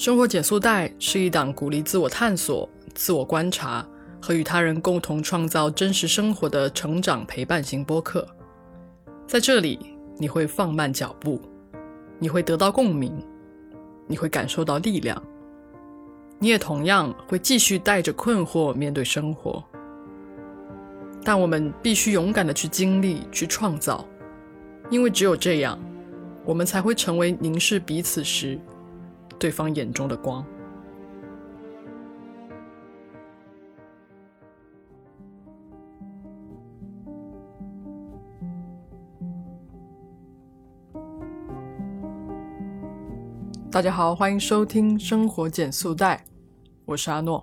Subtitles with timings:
[0.00, 3.86] 生活减速带是一档鼓励自我探索、自我观察
[4.18, 8.26] 和与他人共同创造真实生活的成长陪伴型播客。
[9.26, 9.78] 在这里，
[10.16, 11.38] 你会放慢脚步，
[12.18, 13.12] 你会得到共鸣，
[14.06, 15.22] 你会感受到力量，
[16.38, 19.62] 你也同样会继续带着困惑面对生活。
[21.22, 24.08] 但我们必须勇敢的去经历、去创造，
[24.88, 25.78] 因为只有这样，
[26.46, 28.58] 我们才会成为凝视彼此时。
[29.40, 30.44] 对方眼中的光。
[43.70, 46.16] 大家好，欢迎收听《生活减速带》，
[46.84, 47.42] 我是阿诺。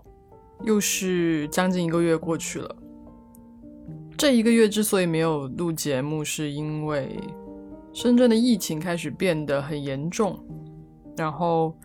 [0.62, 2.76] 又是将近一个月过去了，
[4.16, 7.20] 这一个月之所以没有录节目，是因为
[7.91, 10.40] 深圳的疫情开始变得很严重，
[11.16, 11.76] 然后。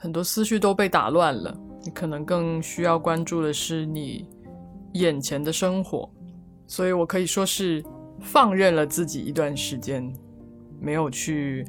[0.00, 1.52] 很多思绪都被打乱了，
[1.82, 4.28] 你可能更需要关注的是你
[4.94, 6.08] 眼前的生活，
[6.68, 7.84] 所以我可以说是
[8.20, 10.08] 放任了自己一段时间，
[10.80, 11.66] 没有去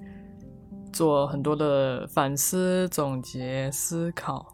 [0.94, 4.46] 做很多的反思、总结、思考，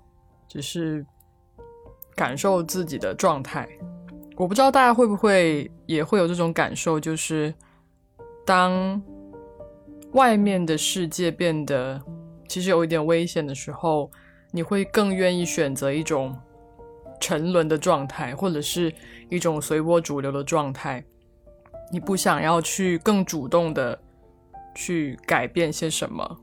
[0.48, 1.06] 只是
[2.16, 3.68] 感受自己的状态。
[4.38, 7.54] 我不知道大家会不会也会有这种感受，就是
[8.46, 9.02] 当
[10.14, 12.02] 外面的世界变得。
[12.48, 14.10] 其实有一点危险的时候，
[14.52, 16.36] 你会更愿意选择一种
[17.20, 18.94] 沉沦的状态，或者是
[19.30, 21.04] 一种随波逐流的状态。
[21.92, 24.00] 你不想要去更主动的
[24.74, 26.38] 去改变些什么，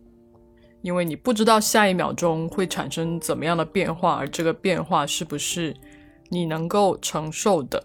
[0.82, 5.74] 因为你不知道下一秒钟会产生怎么样的变化，而这个变化是不是
[6.28, 7.84] 你能够承受的，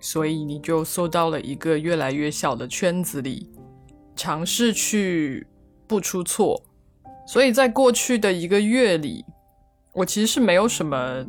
[0.00, 3.50] 所以你就缩到了一个越来越小的圈子里，
[4.14, 5.46] 尝试去
[5.86, 6.62] 不出错。
[7.26, 9.24] 所以在过去的一个月里，
[9.92, 11.26] 我其实是没有什么，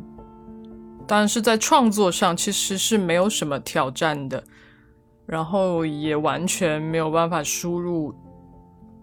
[1.08, 4.44] 当然是在创作上其实是没有什么挑战的，
[5.26, 8.14] 然后也完全没有办法输入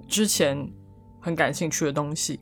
[0.07, 0.71] 之前
[1.19, 2.39] 很感兴趣的东西。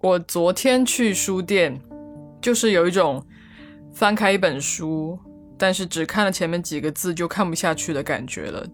[0.00, 1.78] 我昨天去书店，
[2.40, 3.22] 就是有一种
[3.92, 5.18] 翻开一本书，
[5.58, 8.66] 但是只看了前面几个字就看不下去的感觉了。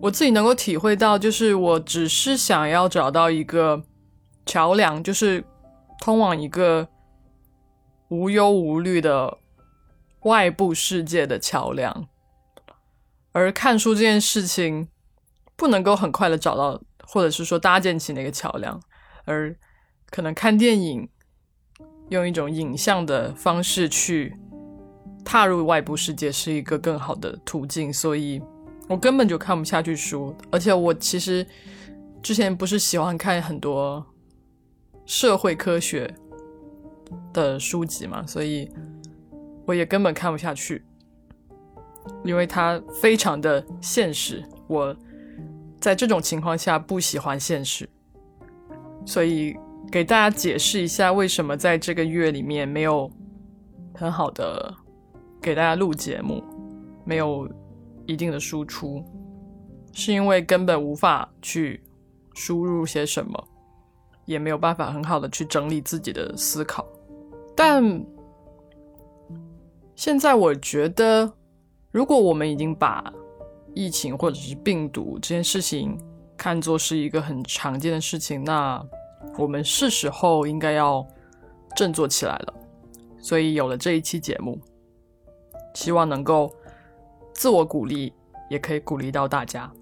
[0.00, 3.82] 我自己能够体会到，就是我只是想要找到一个。
[4.48, 5.44] 桥梁就是
[6.00, 6.88] 通往一个
[8.08, 9.36] 无忧无虑的
[10.22, 12.08] 外部世界的桥梁，
[13.32, 14.88] 而看书这件事情
[15.54, 18.80] 不能够很快的找到，或者是说搭建起那个桥梁，
[19.26, 19.54] 而
[20.08, 21.06] 可能看电影
[22.08, 24.34] 用一种影像的方式去
[25.26, 28.40] 踏入外部世界是一个更好的途径，所以
[28.88, 31.46] 我根本就看不下去书，而且我其实
[32.22, 34.06] 之前不是喜欢看很多。
[35.08, 36.14] 社会科学
[37.32, 38.70] 的书籍嘛，所以
[39.64, 40.84] 我也根本看不下去，
[42.24, 44.44] 因为它非常的现实。
[44.66, 44.94] 我
[45.80, 47.88] 在这种情况下不喜欢现实，
[49.06, 49.56] 所以
[49.90, 53.10] 给大家解释一下，为什么在这个月里面没有
[53.94, 54.74] 很好的
[55.40, 56.44] 给大家录节目，
[57.06, 57.50] 没有
[58.04, 59.02] 一定的输出，
[59.94, 61.82] 是因为根本无法去
[62.34, 63.48] 输入些什么。
[64.28, 66.86] 也没有办法很好的去整理自己的思考，
[67.56, 68.04] 但
[69.96, 71.32] 现在我觉得，
[71.90, 73.10] 如果我们已经把
[73.72, 75.98] 疫情或者是病毒这件事情
[76.36, 78.84] 看作是一个很常见的事情，那
[79.38, 81.04] 我们是时候应该要
[81.74, 82.54] 振作起来了。
[83.18, 84.60] 所以有了这一期节目，
[85.74, 86.54] 希望能够
[87.32, 88.12] 自我鼓励，
[88.50, 89.72] 也可以鼓励到大家。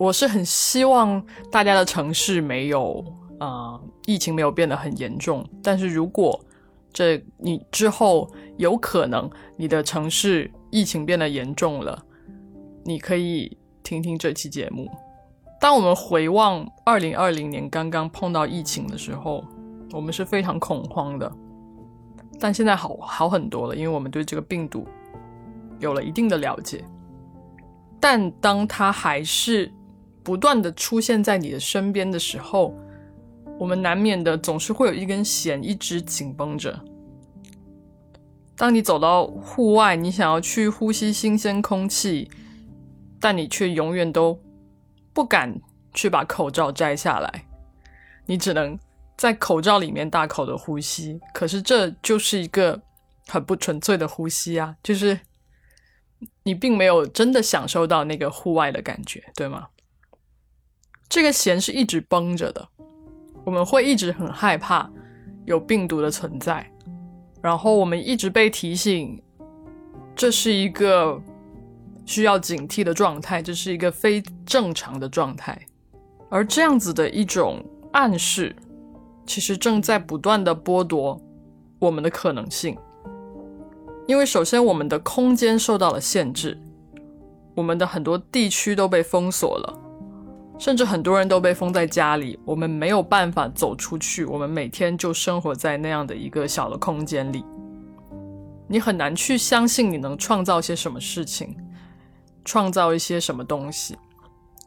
[0.00, 1.22] 我是很希望
[1.52, 3.04] 大家的城市没有
[3.38, 6.42] 啊疫情没有变得很严重，但是如果
[6.90, 12.02] 这你之后有可能你的城市疫情变得严重了，
[12.82, 14.90] 你可以听听这期节目。
[15.60, 19.44] 当我们回望二零二零年刚刚碰到疫情的时候，
[19.92, 21.30] 我们是非常恐慌的，
[22.38, 24.88] 但现在好好很多了，因为我们对这个病毒
[25.78, 26.82] 有了一定的了解。
[28.00, 29.70] 但当它还是
[30.22, 32.74] 不断的出现在你的身边的时候，
[33.58, 36.78] 我们难免的总是会有一根弦一直紧绷着。
[38.56, 42.30] 当你走到户外，你想要去呼吸新鲜空气，
[43.18, 44.38] 但你却永远都
[45.14, 45.58] 不敢
[45.94, 47.46] 去把口罩摘下来，
[48.26, 48.78] 你只能
[49.16, 51.18] 在口罩里面大口的呼吸。
[51.32, 52.82] 可是这就是一个
[53.28, 55.18] 很不纯粹的呼吸啊，就是
[56.42, 59.68] 你并没有真的享受到那个户外的感觉，对吗？
[61.10, 62.68] 这个弦是一直绷着的，
[63.44, 64.88] 我们会一直很害怕
[65.44, 66.64] 有病毒的存在，
[67.42, 69.20] 然后我们一直被提醒，
[70.14, 71.20] 这是一个
[72.06, 75.60] 需要警惕的状态，这是一个非正常的状态。
[76.28, 77.60] 而这样子的一种
[77.90, 78.54] 暗示，
[79.26, 81.20] 其实正在不断的剥夺
[81.80, 82.78] 我们的可能性。
[84.06, 86.56] 因为首先，我们的空间受到了限制，
[87.56, 89.89] 我们的很多地区都被封锁了。
[90.60, 94.26] 甚至很多人都被封在家里，我们没有办法走出去。
[94.26, 97.42] 我们每天就生活在那样的一个小的空间里，
[98.68, 101.56] 你很难去相信你能创造些什么事情，
[102.44, 103.96] 创造一些什么东西。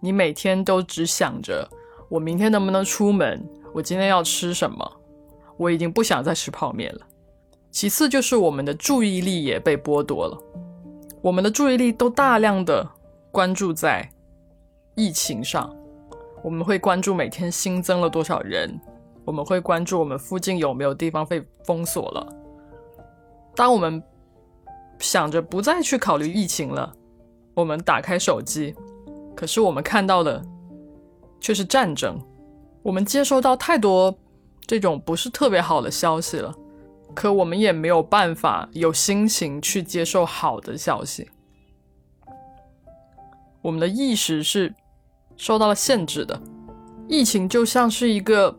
[0.02, 1.70] 你每天都只想着
[2.10, 4.92] 我明天能不能出门，我今天要吃什么。
[5.58, 7.02] 我已经不想再吃泡面了。
[7.70, 10.36] 其次就是我们的注意力也被剥夺了，
[11.22, 12.90] 我们的注意力都大量的
[13.32, 14.10] 关注在
[14.96, 15.72] 疫情上。
[16.44, 18.78] 我们会关注每天新增了多少人，
[19.24, 22.28] 我们会关注我们附近有没有地方被封锁了。
[23.56, 24.04] 当我们
[25.00, 26.94] 想着不再去考虑疫情了，
[27.54, 28.76] 我们打开手机，
[29.34, 30.44] 可是我们看到的
[31.40, 32.20] 却是战争。
[32.82, 34.14] 我们接收到太多
[34.68, 36.54] 这种不是特别好的消息了，
[37.16, 41.30] 可我们也没有办法有心情去接受好的消息。
[43.62, 44.76] 我们的意识是。
[45.36, 46.40] 受到了限制的
[47.08, 48.58] 疫情就像是一个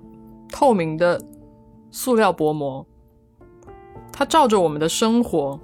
[0.50, 1.20] 透明的
[1.90, 2.86] 塑料薄膜，
[4.12, 5.58] 它照着我们的生活。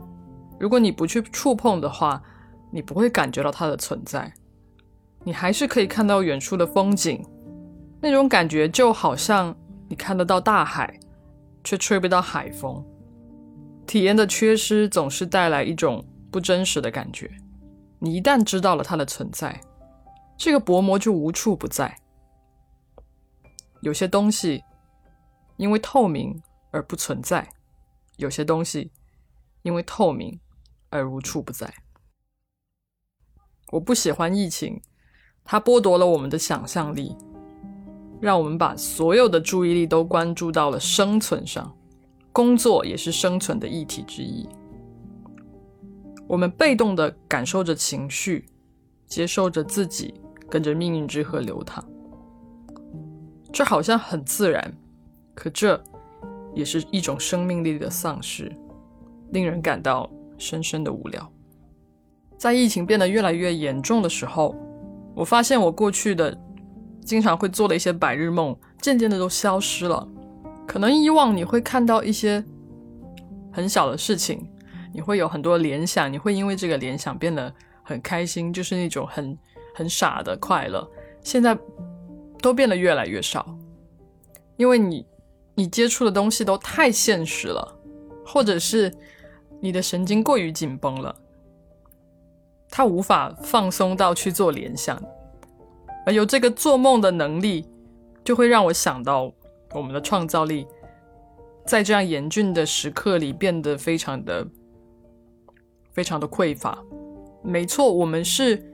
[0.58, 2.22] 如果你不去触碰的话，
[2.70, 4.32] 你不会感觉到它的存在。
[5.24, 7.22] 你还是可以看到远处的风景，
[8.00, 9.54] 那种感觉就好像
[9.88, 10.98] 你看得到大海，
[11.62, 12.82] 却吹不到海风。
[13.86, 17.30] 体验的缺失总是带来一种不真实的感觉。
[17.98, 19.60] 你一旦知道了它的存在。
[20.40, 22.00] 这个薄膜就无处不在。
[23.82, 24.64] 有些东西
[25.58, 27.46] 因为透明而不存在，
[28.16, 28.90] 有些东西
[29.60, 30.40] 因为透明
[30.88, 31.70] 而无处不在。
[33.72, 34.80] 我不喜欢疫情，
[35.44, 37.14] 它剥夺了我们的想象力，
[38.18, 41.76] 让我们把所有的注意力都关注到了生存上。
[42.32, 44.48] 工作也是生存的议题之一。
[46.26, 48.48] 我们被动的感受着情绪，
[49.06, 50.14] 接受着自己。
[50.50, 51.82] 跟着命运之河流淌，
[53.52, 54.72] 这好像很自然，
[55.32, 55.80] 可这
[56.52, 58.50] 也是一种生命力的丧失，
[59.30, 61.32] 令人感到深深的无聊。
[62.36, 64.56] 在疫情变得越来越严重的时候，
[65.14, 66.36] 我发现我过去的
[67.04, 70.08] 经常会做的一些白日梦，渐渐的都消失了。
[70.66, 72.44] 可能以往你会看到一些
[73.52, 74.44] 很小的事情，
[74.92, 77.54] 你会有很多联想，你会因为这个联想变得
[77.84, 79.38] 很开心，就是那种很。
[79.74, 80.88] 很傻的快乐，
[81.22, 81.56] 现在
[82.40, 83.58] 都变得越来越少，
[84.56, 85.06] 因为你
[85.54, 87.76] 你接触的东西都太现实了，
[88.24, 88.92] 或者是
[89.60, 91.14] 你的神经过于紧绷了，
[92.68, 95.00] 他无法放松到去做联想，
[96.06, 97.66] 而有这个做梦的能力，
[98.24, 99.32] 就会让我想到
[99.72, 100.66] 我们的创造力，
[101.66, 104.46] 在这样严峻的时刻里变得非常的
[105.92, 106.82] 非常的匮乏。
[107.42, 108.66] 没错，我们是。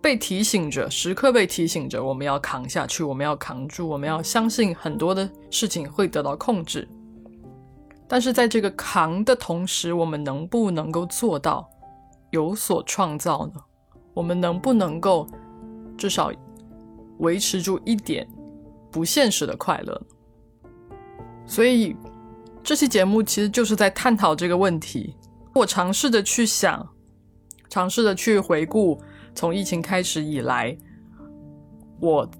[0.00, 6.88] 被提醒着，时刻被提醒着，我们要扛下去，我们要扛住，我们要相信很多的事情会得到控制。
[8.08, 11.68] 但是在这个扛的同时，我们能不能够做到
[12.30, 13.60] 有所创造呢？
[14.14, 15.26] 我们能不能够
[15.98, 16.32] 至少
[17.18, 18.26] 维持住一点
[18.90, 20.02] 不现实的快乐？
[21.46, 21.94] 所以
[22.62, 25.14] 这期节目其实就是在探讨这个问题。
[25.54, 26.88] 我尝试着去想，
[27.68, 28.98] 尝试着去回顾。
[29.40, 30.76] 从疫情开始以来，
[31.98, 32.30] 我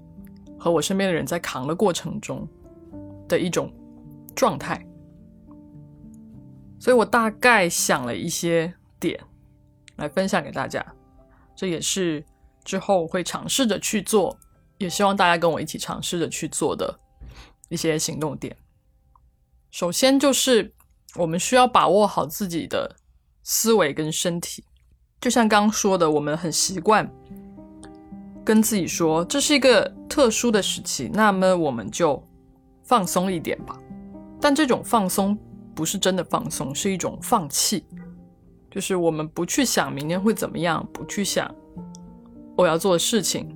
[0.59, 2.47] 和我身边的人在扛的过程中
[3.27, 3.73] 的一种
[4.35, 4.85] 状态，
[6.79, 9.19] 所以我大概想了一些点
[9.95, 10.85] 来分享给大家。
[11.55, 12.23] 这也是
[12.63, 14.37] 之后会尝试着去做，
[14.77, 16.99] 也希望大家跟我一起尝试着去做的
[17.69, 18.55] 一些行动点。
[19.71, 20.71] 首先就是
[21.15, 22.95] 我们需要把握好自己的
[23.41, 24.63] 思维跟身体。
[25.21, 27.07] 就像刚说的，我们很习惯
[28.43, 32.21] 跟自己说这是一个特殊的时期，那么我们就
[32.81, 33.77] 放松一点吧。
[34.41, 35.37] 但这种放松
[35.75, 37.85] 不是真的放松，是一种放弃，
[38.71, 41.53] 就是我们不去想明天会怎么样，不去想
[42.57, 43.55] 我要做的事情，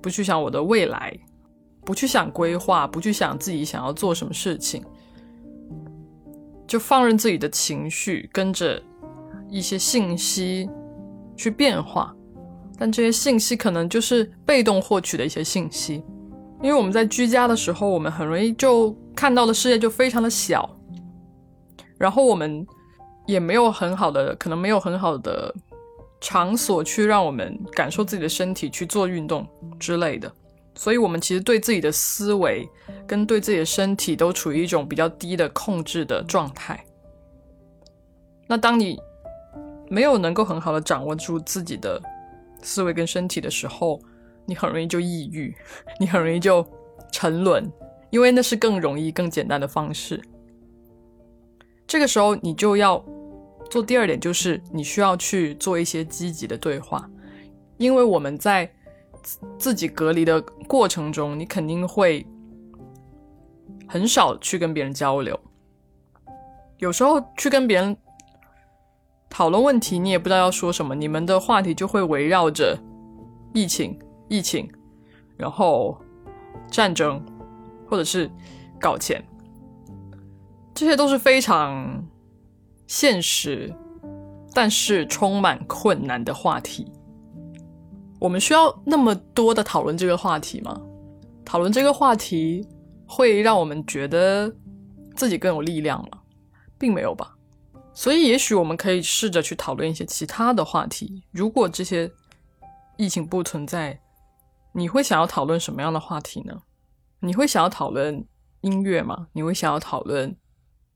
[0.00, 1.14] 不去想我的未来，
[1.84, 4.82] 不去想规划，不去想自己想要做什么事情，
[6.66, 8.82] 就放任自己的情绪跟着
[9.50, 10.70] 一些信息。
[11.38, 12.14] 去变化，
[12.76, 16.04] 但这些信息可能就是被动获取的一些信息，
[16.60, 20.68] 因为我们在居家的时候，我们很容易就看到的世界就非常的小，
[21.96, 22.66] 然后我们
[23.26, 25.54] 也没有很好的，可能没有很好的
[26.20, 29.46] 场所去让我们感受自己的身体去做运动
[29.78, 30.30] 之类的，
[30.74, 32.68] 所以我们其实对自己的思维
[33.06, 36.84] 跟对自己的身体都处于一种比较低的控制的状态。
[38.48, 38.98] 那当你
[39.90, 42.00] 没有能够很好的掌握住自己的
[42.62, 44.00] 思维跟身体的时候，
[44.46, 45.54] 你很容易就抑郁，
[45.98, 46.66] 你很容易就
[47.12, 47.70] 沉沦，
[48.10, 50.20] 因为那是更容易、更简单的方式。
[51.86, 53.02] 这个时候，你就要
[53.70, 57.08] 做第二点，就是你需要去做一些积极的对话，
[57.78, 58.70] 因为我们在
[59.58, 62.26] 自己隔离的过程中，你肯定会
[63.86, 65.38] 很少去跟别人交流，
[66.76, 67.96] 有时候去跟别人
[69.30, 72.78] 讨论问题，你也不知道要说什么，你们的话题就会围绕着
[73.52, 73.98] 疫情。
[74.30, 74.70] 疫情，
[75.38, 75.98] 然后
[76.70, 77.18] 战争，
[77.88, 78.30] 或者是
[78.78, 79.26] 搞钱，
[80.74, 82.06] 这些都是非常
[82.86, 83.74] 现实，
[84.52, 86.92] 但是充满困难的话题。
[88.20, 90.78] 我们需要那么多的讨论这个话题吗？
[91.42, 92.68] 讨论这个话题
[93.06, 94.54] 会让我们觉得
[95.16, 96.18] 自己更有力量吗？
[96.78, 97.34] 并没有吧。
[97.98, 101.20] 所以，也许我们可以试着去讨论一些其他的话题。
[101.32, 102.08] 如果这些
[102.96, 103.98] 疫情不存在，
[104.72, 106.62] 你会想要讨论什么样的话题呢？
[107.18, 108.24] 你会想要讨论
[108.60, 109.26] 音乐吗？
[109.32, 110.32] 你会想要讨论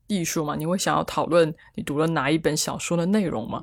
[0.07, 0.55] 艺术吗？
[0.55, 3.61] 你会想要讨论你读了哪一本小说的内容吗？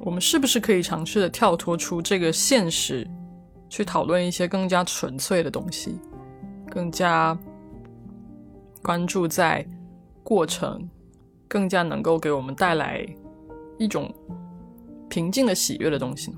[0.00, 3.08] 我们是不是可以尝试的跳脱出这个现实，
[3.70, 5.98] 去讨论一些更加纯粹的东西，
[6.68, 7.38] 更加
[8.82, 9.66] 关注在
[10.22, 10.86] 过程，
[11.48, 13.06] 更加能够给我们带来
[13.78, 14.12] 一种
[15.08, 16.34] 平静的喜悦的东西？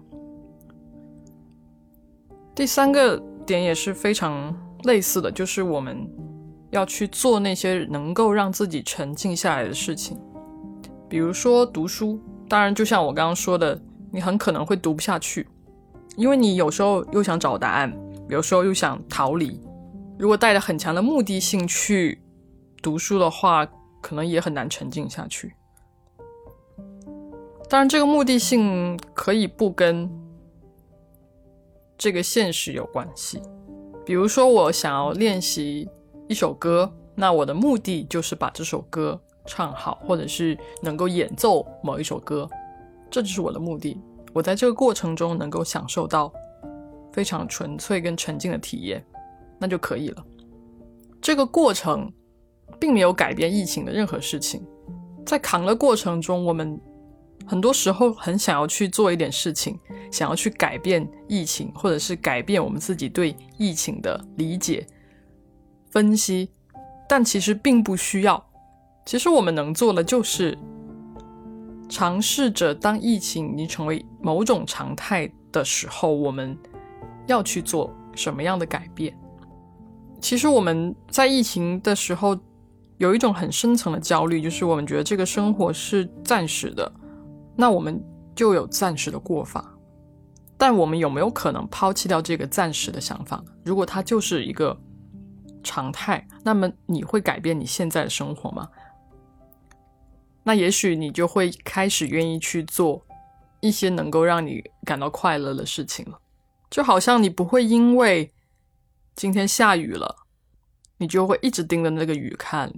[2.55, 6.09] 第三个点也是非常类似的，就是我们
[6.71, 10.19] 要去做那些能够让自己沉静下来的事情，
[11.09, 12.21] 比如说读书。
[12.49, 13.79] 当然，就像我刚刚说的，
[14.11, 15.47] 你很可能会读不下去，
[16.17, 17.95] 因为你有时候又想找答案，
[18.29, 19.61] 有时候又想逃离。
[20.19, 22.19] 如果带着很强的目的性去
[22.83, 23.69] 读书的话，
[24.01, 25.55] 可能也很难沉浸下去。
[27.69, 30.11] 当然，这个目的性可以不跟。
[32.01, 33.43] 这个现实有关系，
[34.07, 35.91] 比如说我想要练习
[36.29, 42.49] 一首歌，那我的目的就是把这首歌唱好，或者是能够演奏某一首歌，
[43.11, 44.01] 这就是我的目的。
[44.33, 46.33] 我在这个过程中能够享受到
[47.13, 49.05] 非常纯粹跟沉浸的体验，
[49.59, 50.25] 那就可以了。
[51.21, 52.09] 这个过程
[52.79, 54.67] 并没有改变疫情的任何事情，
[55.25, 56.81] 在扛的过程中，我们。
[57.47, 59.79] 很多时候很想要去做一点事情，
[60.13, 64.87] 想要去改变疫情，或者是改变我们自己对疫情的理解、
[65.91, 66.51] 分析，
[67.09, 68.45] 但其实并不需要。
[69.07, 70.59] 其实我们能做的就是
[71.89, 76.55] 尝试着，当疫情已经成为某种常态的时候，我们
[77.29, 79.17] 要去做什么样的改变。
[80.21, 82.39] 其实我们在疫情的时候
[82.99, 86.93] 有一种很深层的焦虑，就是我们觉得这个生活是暂时的。
[87.57, 88.01] 那我们
[88.37, 89.73] 就有暂时的过法，
[90.57, 93.43] 但我们有没有可能抛弃掉这个暂时的想法？
[93.65, 94.79] 如果它就是一个
[95.63, 98.69] 常态，那么你会改变你现在的生活吗？
[100.45, 103.05] 那也许你就会开始愿意去做
[103.61, 106.19] 一些能够让你感到快乐的事情了。
[106.71, 108.33] 就好像你不会因为
[109.15, 110.17] 今天下雨了，
[110.99, 112.73] 你就会一直盯着那个雨看，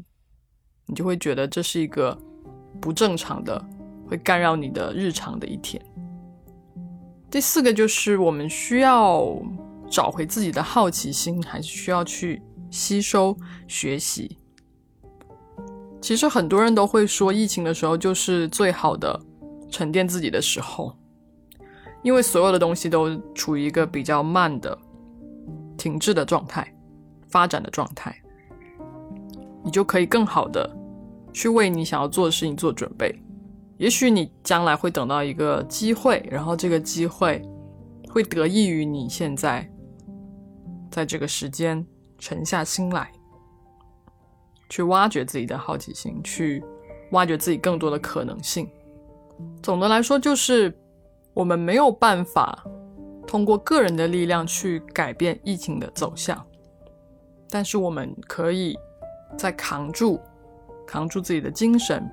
[0.91, 2.15] 你就会觉得这是一个
[2.79, 3.65] 不正常的。
[4.11, 5.81] 会干扰你的日常的一天。
[7.31, 9.25] 第四个就是我们需要
[9.89, 12.43] 找回自己的好奇心，还是需要去
[12.73, 13.37] 吸收
[13.69, 14.37] 学习。
[16.01, 19.17] 其实很多人都会说，疫情的时候就是最好的
[19.69, 20.93] 沉淀自己的时候，
[22.03, 24.77] 因为所有的东西都处于一个比较慢的
[25.79, 26.75] 停滞的状态、
[27.29, 28.21] 发展的状态，
[29.63, 30.69] 你就可以更好的
[31.33, 33.15] 去为你想要做的事情做准备。
[33.79, 37.41] 也许你将来会等到一个机会，然后这个机会
[38.09, 39.67] 会得益于你现在
[40.91, 41.87] 在这个时间
[42.19, 43.11] 沉下心来，
[44.69, 46.63] 去挖掘自己的好奇心，去
[47.13, 48.69] 挖掘自己更多的可能性。
[49.63, 50.71] 总的来说，就是
[51.33, 52.63] 我们没有办法
[53.27, 56.45] 通过个人的力量去改变疫情的走向，
[57.49, 58.77] 但是我们可以
[59.39, 60.21] 在扛住、
[60.91, 62.05] 扛住自己的精神。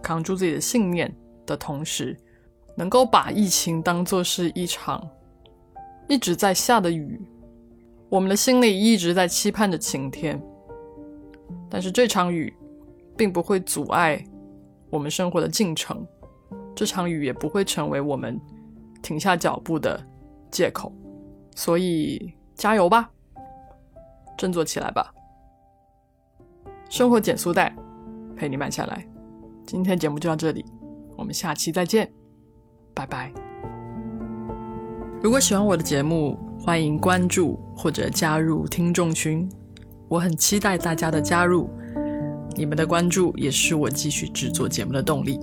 [0.00, 1.12] 扛住自己的信念
[1.44, 2.16] 的同时，
[2.76, 5.08] 能够把疫情当作是一场
[6.08, 7.20] 一直在下的雨，
[8.08, 10.40] 我们的心里一直在期盼着晴天，
[11.68, 12.52] 但是这场雨
[13.16, 14.24] 并不会阻碍
[14.90, 16.04] 我们生活的进程，
[16.74, 18.40] 这场雨也不会成为我们
[19.02, 20.00] 停下脚步的
[20.50, 20.92] 借口。
[21.54, 23.10] 所以加油吧，
[24.36, 25.14] 振作起来吧！
[26.88, 27.72] 生活减速带
[28.42, 29.06] 陪你慢下来。
[29.64, 30.64] 今天节目就到这里，
[31.16, 32.10] 我们下期再见，
[32.92, 33.32] 拜拜。
[35.22, 39.48] 如果喜欢我的节目，欢迎关注或者加入听众群，
[40.08, 41.70] 我很期待大家的加入，
[42.56, 45.38] 你们的关注也是我继续制作节目的动力。